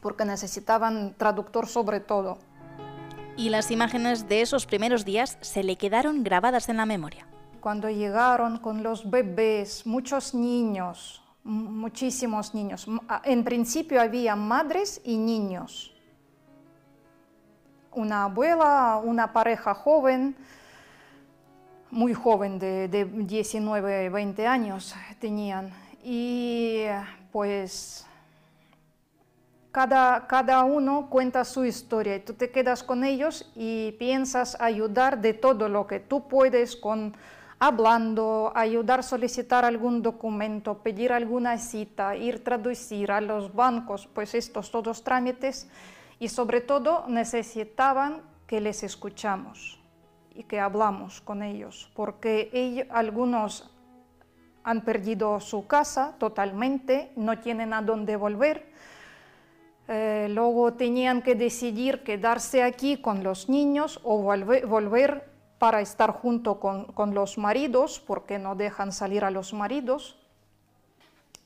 porque 0.00 0.24
necesitaban 0.24 1.14
traductor 1.18 1.66
sobre 1.66 1.98
todo 1.98 2.38
y 3.36 3.48
las 3.48 3.70
imágenes 3.70 4.28
de 4.28 4.42
esos 4.42 4.66
primeros 4.66 5.04
días 5.04 5.38
se 5.40 5.62
le 5.62 5.76
quedaron 5.76 6.22
grabadas 6.22 6.68
en 6.68 6.76
la 6.76 6.86
memoria. 6.86 7.26
Cuando 7.60 7.88
llegaron 7.88 8.58
con 8.58 8.82
los 8.82 9.08
bebés, 9.08 9.86
muchos 9.86 10.34
niños, 10.34 11.22
muchísimos 11.44 12.54
niños. 12.54 12.86
En 13.24 13.44
principio 13.44 14.00
había 14.00 14.36
madres 14.36 15.00
y 15.04 15.16
niños. 15.16 15.94
Una 17.92 18.24
abuela, 18.24 19.00
una 19.02 19.32
pareja 19.32 19.74
joven, 19.74 20.34
muy 21.90 22.14
joven, 22.14 22.58
de, 22.58 22.88
de 22.88 23.04
19, 23.04 24.08
20 24.08 24.46
años 24.46 24.94
tenían. 25.20 25.70
Y 26.02 26.84
pues 27.30 28.06
cada, 29.72 30.64
uno 30.64 31.08
cuenta 31.08 31.44
su 31.46 31.64
historia 31.64 32.16
y 32.16 32.20
tú 32.20 32.34
te 32.34 32.50
quedas 32.50 32.82
con 32.82 33.04
ellos 33.04 33.50
y 33.56 33.92
piensas 33.92 34.56
ayudar 34.60 35.20
de 35.22 35.32
todo 35.32 35.68
lo 35.68 35.86
que 35.86 35.98
tú 35.98 36.28
puedes 36.28 36.76
con 36.76 37.16
hablando, 37.58 38.52
ayudar 38.54 39.00
a 39.00 39.02
solicitar 39.02 39.64
algún 39.64 40.02
documento, 40.02 40.82
pedir 40.82 41.12
alguna 41.12 41.56
cita, 41.56 42.16
ir 42.16 42.44
traducir 42.44 43.10
a 43.12 43.20
los 43.20 43.54
bancos, 43.54 44.08
pues 44.12 44.34
estos 44.34 44.70
todos 44.70 45.04
trámites. 45.04 45.70
Y 46.18 46.28
sobre 46.28 46.60
todo 46.60 47.04
necesitaban 47.08 48.22
que 48.46 48.60
les 48.60 48.82
escuchamos 48.82 49.80
y 50.34 50.44
que 50.44 50.60
hablamos 50.60 51.20
con 51.20 51.42
ellos, 51.42 51.90
porque 51.94 52.50
ellos, 52.52 52.86
algunos 52.90 53.70
han 54.64 54.82
perdido 54.82 55.40
su 55.40 55.66
casa 55.66 56.14
totalmente, 56.18 57.12
no 57.16 57.38
tienen 57.38 57.72
a 57.72 57.82
dónde 57.82 58.16
volver, 58.16 58.71
eh, 59.88 60.28
luego 60.30 60.74
tenían 60.74 61.22
que 61.22 61.34
decidir 61.34 62.02
quedarse 62.02 62.62
aquí 62.62 62.98
con 62.98 63.22
los 63.22 63.48
niños 63.48 64.00
o 64.04 64.18
volver, 64.18 65.32
para 65.58 65.80
estar 65.80 66.10
junto 66.10 66.58
con, 66.58 67.14
los 67.14 67.38
maridos, 67.38 68.02
porque 68.04 68.38
no 68.38 68.56
dejan 68.56 68.90
salir 68.92 69.24
a 69.24 69.30
los 69.30 69.52
maridos. 69.52 70.16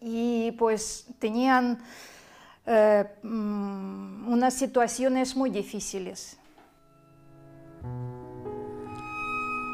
Y 0.01 0.53
pues 0.53 1.07
tenían 1.19 1.79
eh, 2.67 3.05
mm, 3.23 4.33
unas 4.33 4.55
situaciones 4.55 5.37
muy 5.37 5.51
difíciles. 5.51 6.39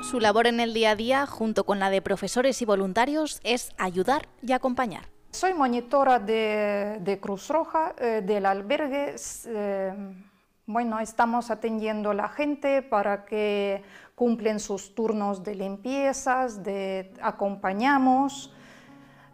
Su 0.02 0.18
labor 0.18 0.48
en 0.48 0.58
el 0.58 0.74
día 0.74 0.90
a 0.90 0.96
día, 0.96 1.26
junto 1.26 1.64
con 1.64 1.78
la 1.78 1.88
de 1.88 2.02
profesores 2.02 2.60
y 2.62 2.64
voluntarios, 2.64 3.40
es 3.44 3.70
ayudar 3.78 4.28
y 4.42 4.52
acompañar. 4.52 5.11
Soy 5.32 5.54
monitora 5.54 6.18
de, 6.18 7.18
Cruz 7.20 7.48
Roja, 7.48 7.94
eh, 7.96 8.20
del 8.22 8.44
albergue. 8.44 9.14
Eh, 9.46 9.94
bueno, 10.66 11.00
estamos 11.00 11.50
atendiendo 11.50 12.10
a 12.10 12.14
la 12.14 12.28
gente 12.28 12.82
para 12.82 13.24
que 13.24 13.82
cumplen 14.14 14.60
sus 14.60 14.94
turnos 14.94 15.42
de 15.42 15.54
limpiezas, 15.54 16.62
de 16.62 17.14
acompañamos, 17.22 18.52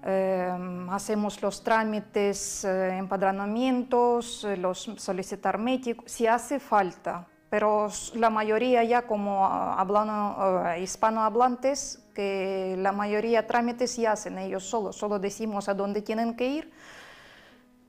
eh, 0.04 0.87
hacemos 0.88 1.42
los 1.42 1.64
trámites, 1.64 2.64
empadronamientos, 2.64 4.46
los 4.56 4.88
solicitar 4.98 5.58
médicos, 5.58 6.11
si 6.11 6.28
hace 6.28 6.61
falta 6.61 7.26
pero 7.50 7.88
la 8.14 8.28
mayoría 8.28 8.84
ya 8.84 9.06
como 9.06 9.46
hablando, 9.46 10.62
hispanohablantes, 10.78 12.04
la 12.18 12.92
mayoría 12.92 13.46
trámites 13.46 13.96
ya 13.96 14.12
hacen 14.12 14.38
ellos 14.38 14.64
solos, 14.64 14.96
solo 14.96 15.18
decimos 15.18 15.68
a 15.68 15.74
dónde 15.74 16.02
tienen 16.02 16.35
que 16.35 16.48
ir, 16.48 16.72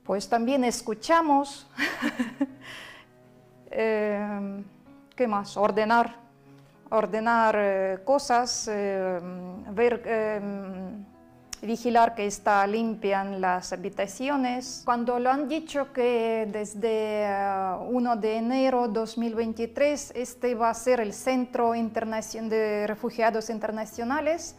pues 0.04 0.30
también 0.30 0.64
escuchamos, 0.64 1.68
eh, 3.72 4.64
¿qué 5.16 5.28
más? 5.28 5.58
Ordenar, 5.58 6.16
ordenar 6.90 7.56
eh, 7.58 8.00
cosas, 8.04 8.68
eh, 8.72 9.20
ver 9.72 10.02
vigilar 11.62 12.16
que 12.16 12.26
está 12.26 12.66
limpian 12.66 13.42
las 13.42 13.74
habitaciones. 13.74 14.82
Cuando 14.86 15.20
lo 15.20 15.30
han 15.30 15.48
dicho 15.48 15.92
que 15.94 16.48
desde 16.52 17.28
1 17.88 18.12
uh, 18.14 18.16
de 18.16 18.36
enero 18.36 18.88
2023 18.88 20.14
este 20.16 20.56
va 20.56 20.70
a 20.70 20.74
ser 20.74 21.00
el 21.00 21.14
Centro 21.14 21.72
de 21.72 22.86
Refugiados 22.88 23.50
Internacionales, 23.50 24.56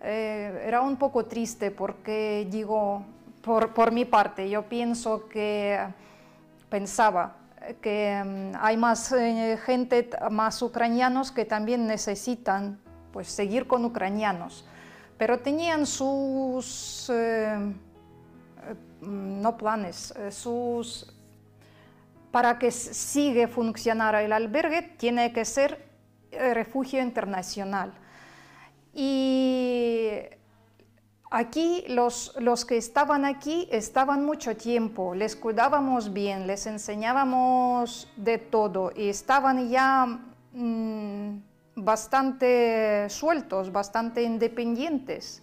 eh, 0.00 0.64
era 0.66 0.80
un 0.80 0.96
poco 0.96 1.26
triste 1.26 1.70
porque 1.70 2.46
digo, 2.50 3.04
por, 3.42 3.72
por 3.74 3.92
mi 3.92 4.04
parte, 4.04 4.48
yo 4.48 4.62
pienso 4.62 5.28
que 5.28 5.78
pensaba 6.68 7.36
que 7.80 8.20
um, 8.24 8.58
hay 8.60 8.76
más 8.76 9.12
eh, 9.12 9.58
gente, 9.64 10.10
más 10.30 10.60
ucranianos 10.62 11.30
que 11.30 11.44
también 11.44 11.86
necesitan 11.86 12.80
pues, 13.12 13.28
seguir 13.28 13.66
con 13.66 13.84
ucranianos 13.84 14.64
pero 15.18 15.38
tenían 15.38 15.86
sus, 15.86 17.10
eh, 17.10 17.54
eh, 17.54 18.74
no 19.00 19.56
planes, 19.56 20.12
eh, 20.16 20.30
sus, 20.30 21.12
para 22.30 22.58
que 22.58 22.70
siga 22.70 23.46
funcionar 23.48 24.14
el 24.16 24.32
albergue 24.32 24.82
tiene 24.96 25.32
que 25.32 25.44
ser 25.44 25.90
refugio 26.30 27.02
internacional. 27.02 27.92
Y 28.94 30.12
aquí 31.30 31.84
los, 31.88 32.34
los 32.40 32.64
que 32.64 32.78
estaban 32.78 33.26
aquí 33.26 33.68
estaban 33.70 34.24
mucho 34.24 34.56
tiempo, 34.56 35.14
les 35.14 35.36
cuidábamos 35.36 36.12
bien, 36.12 36.46
les 36.46 36.66
enseñábamos 36.66 38.10
de 38.16 38.38
todo 38.38 38.92
y 38.96 39.08
estaban 39.08 39.68
ya... 39.68 40.06
Mm, 40.52 41.51
bastante 41.74 43.08
sueltos, 43.08 43.72
bastante 43.72 44.22
independientes. 44.22 45.42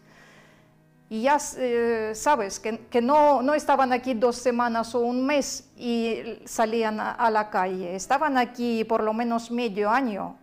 Y 1.10 1.24
ya 1.24 1.40
eh, 1.58 2.12
sabes 2.14 2.60
que, 2.60 3.02
no, 3.02 3.42
no, 3.42 3.56
estaban 3.56 3.92
aquí 3.94 4.14
dos 4.14 4.36
semanas 4.36 4.94
o 4.94 5.00
un 5.00 5.26
mes 5.26 5.68
y 5.76 6.40
salían 6.46 7.00
a, 7.00 7.30
la 7.32 7.50
calle. 7.50 7.96
Estaban 7.96 8.38
aquí 8.38 8.84
por 8.84 9.02
lo 9.04 9.12
menos 9.14 9.50
medio 9.50 9.90
año, 9.90 10.38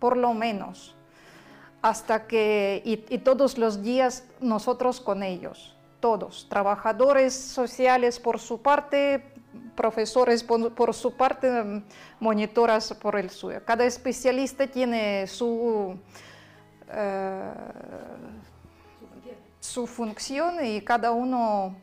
por 0.00 0.16
lo 0.16 0.34
menos. 0.34 0.96
Hasta 1.80 2.26
que, 2.26 2.82
y, 2.84 3.04
y 3.08 3.18
todos 3.18 3.56
los 3.56 3.82
días 3.82 4.24
nosotros 4.40 5.00
con 5.00 5.22
ellos, 5.22 5.76
todos, 6.00 6.48
trabajadores 6.50 7.32
sociales 7.32 8.18
por 8.18 8.40
su 8.40 8.60
parte, 8.60 9.22
profesores 9.74 10.44
por, 10.44 10.94
su 10.94 11.16
parte, 11.16 11.82
monitoras 12.18 12.92
por 12.94 13.16
el 13.16 13.30
suyo. 13.30 13.64
Cada 13.64 13.84
especialista 13.84 14.66
tiene 14.66 15.26
su, 15.26 15.98
eh, 16.90 17.52
su 19.58 19.86
función 19.86 20.64
y 20.64 20.82
cada 20.82 21.12
uno 21.12 21.74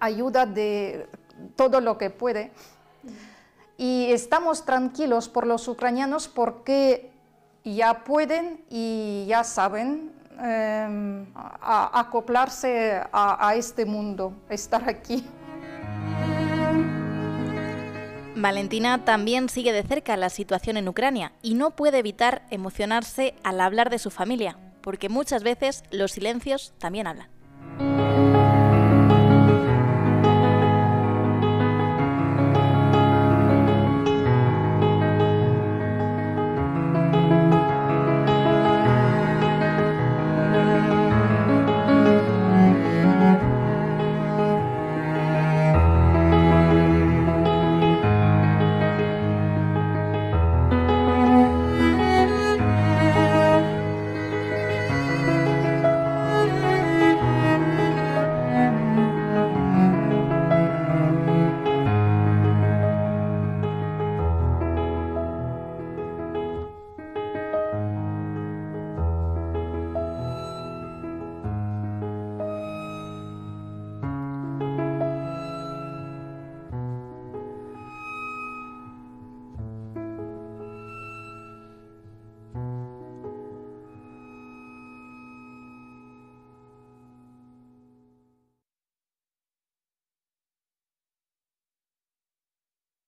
ayuda 0.00 0.46
de 0.46 1.08
todo 1.54 1.80
lo 1.80 1.96
que 1.96 2.10
puede. 2.10 2.50
Y 3.76 4.10
estamos 4.10 4.64
tranquilos 4.64 5.28
por 5.28 5.46
los 5.46 5.68
ucranianos 5.68 6.26
porque 6.26 7.12
ya 7.62 8.02
pueden 8.02 8.64
y 8.68 9.26
ya 9.28 9.44
saben 9.44 10.10
em, 10.40 11.26
acoplarse 11.34 13.00
a 13.12 13.54
este 13.54 13.84
mundo, 13.84 14.32
estar 14.48 14.88
aquí. 14.88 15.24
Valentina 18.42 19.04
también 19.04 19.48
sigue 19.48 19.72
de 19.72 19.82
cerca 19.82 20.16
la 20.16 20.30
situación 20.30 20.76
en 20.76 20.88
Ucrania 20.88 21.32
y 21.42 21.54
no 21.54 21.76
puede 21.76 21.98
evitar 21.98 22.46
emocionarse 22.50 23.34
al 23.42 23.60
hablar 23.60 23.90
de 23.90 23.98
su 23.98 24.10
familia, 24.10 24.58
porque 24.80 25.08
muchas 25.08 25.42
veces 25.42 25.82
los 25.90 26.12
silencios 26.12 26.72
también 26.78 27.06
hablan. 27.06 27.37